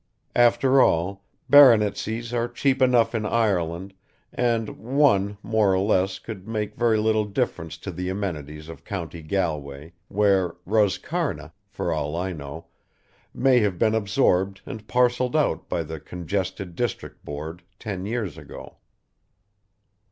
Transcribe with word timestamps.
After 0.35 0.81
all, 0.81 1.23
baronetcies 1.47 2.33
are 2.33 2.47
cheap 2.47 2.81
enough 2.81 3.13
in 3.13 3.23
Ireland, 3.23 3.93
and 4.33 4.69
one 4.79 5.37
more 5.43 5.75
or 5.75 5.79
less 5.79 6.17
could 6.17 6.47
make 6.47 6.73
very 6.73 6.97
little 6.97 7.25
difference 7.25 7.77
to 7.77 7.91
the 7.91 8.09
amenities 8.09 8.67
of 8.67 8.83
County 8.83 9.21
Galway, 9.21 9.91
where 10.07 10.53
Roscarna, 10.65 11.51
for 11.69 11.93
all 11.93 12.15
I 12.15 12.33
know, 12.33 12.65
may 13.31 13.59
have 13.59 13.77
been 13.77 13.93
absorbed 13.93 14.61
and 14.65 14.87
parcelled 14.87 15.35
out 15.35 15.69
by 15.69 15.83
the 15.83 15.99
Congested 15.99 16.75
Districts 16.75 17.19
Board 17.23 17.61
ten 17.77 18.07
years 18.07 18.39
ago. 18.39 18.77